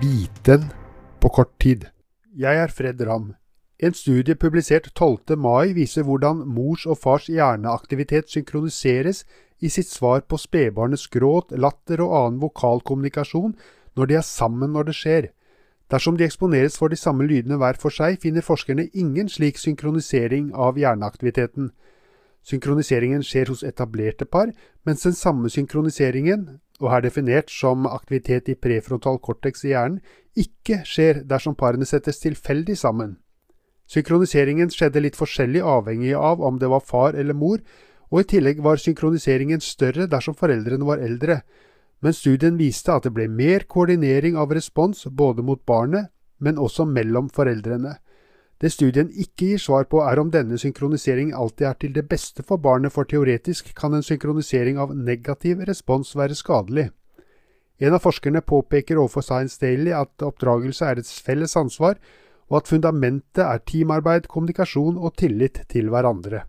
[0.00, 0.62] Viten
[1.20, 1.82] på kort tid.
[2.32, 3.34] Jeg er Fred Ramm.
[3.78, 5.36] En studie publisert 12.
[5.36, 9.26] mai viser hvordan mors og fars hjerneaktivitet synkroniseres
[9.60, 13.52] i sitt svar på spedbarnets gråt, latter og annen vokalkommunikasjon
[13.96, 15.28] når de er sammen når det skjer.
[15.92, 20.54] Dersom de eksponeres for de samme lydene hver for seg, finner forskerne ingen slik synkronisering
[20.56, 21.74] av hjerneaktiviteten.
[22.40, 24.48] Synkroniseringen skjer hos etablerte par,
[24.88, 26.48] mens den samme synkroniseringen,
[26.80, 30.00] og er definert som aktivitet i prefrontal cortex i hjernen,
[30.36, 33.18] ikke skjer dersom parene settes tilfeldig sammen.
[33.90, 37.58] Synkroniseringen skjedde litt forskjellig avhengig av om det var far eller mor,
[38.10, 41.40] og i tillegg var synkroniseringen større dersom foreldrene var eldre,
[42.00, 46.08] men studien viste at det ble mer koordinering av respons både mot barnet,
[46.38, 47.98] men også mellom foreldrene.
[48.60, 52.44] Det studien ikke gir svar på, er om denne synkroniseringen alltid er til det beste
[52.44, 56.90] for barnet, for teoretisk kan en synkronisering av negativ respons være skadelig.
[57.80, 61.96] En av forskerne påpeker overfor Science Daily at oppdragelse er et felles ansvar,
[62.50, 66.44] og at fundamentet er teamarbeid, kommunikasjon og tillit til hverandre.